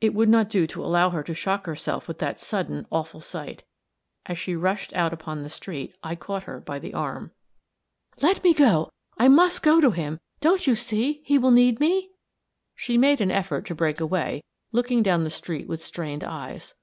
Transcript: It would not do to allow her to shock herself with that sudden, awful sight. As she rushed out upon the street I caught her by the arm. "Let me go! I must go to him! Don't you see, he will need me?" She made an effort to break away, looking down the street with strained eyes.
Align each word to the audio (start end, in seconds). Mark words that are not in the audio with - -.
It 0.00 0.12
would 0.12 0.28
not 0.28 0.48
do 0.50 0.66
to 0.66 0.82
allow 0.84 1.10
her 1.10 1.22
to 1.22 1.34
shock 1.36 1.66
herself 1.66 2.08
with 2.08 2.18
that 2.18 2.40
sudden, 2.40 2.84
awful 2.90 3.20
sight. 3.20 3.62
As 4.26 4.36
she 4.36 4.56
rushed 4.56 4.92
out 4.94 5.12
upon 5.12 5.44
the 5.44 5.48
street 5.48 5.94
I 6.02 6.16
caught 6.16 6.42
her 6.50 6.58
by 6.58 6.80
the 6.80 6.92
arm. 6.94 7.30
"Let 8.20 8.42
me 8.42 8.54
go! 8.54 8.90
I 9.18 9.28
must 9.28 9.62
go 9.62 9.80
to 9.80 9.92
him! 9.92 10.18
Don't 10.40 10.66
you 10.66 10.74
see, 10.74 11.20
he 11.24 11.38
will 11.38 11.52
need 11.52 11.78
me?" 11.78 12.10
She 12.74 12.98
made 12.98 13.20
an 13.20 13.30
effort 13.30 13.64
to 13.66 13.74
break 13.76 14.00
away, 14.00 14.42
looking 14.72 15.00
down 15.00 15.22
the 15.22 15.30
street 15.30 15.68
with 15.68 15.80
strained 15.80 16.24
eyes. 16.24 16.74